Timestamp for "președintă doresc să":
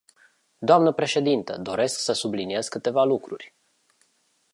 0.93-2.13